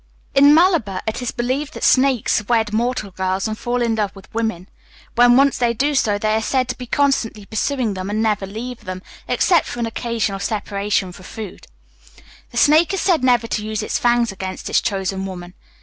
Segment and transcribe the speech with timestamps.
[0.33, 4.33] In Malabar, it is believed that snakes wed mortal girls, and fall in love with
[4.33, 4.67] women.
[5.13, 8.47] When once they do so, they are said to be constantly pursuing them, and never
[8.47, 11.67] to leave them, except for an occasional separation for food.
[12.49, 15.53] The snake is said never to use its fangs against its chosen woman.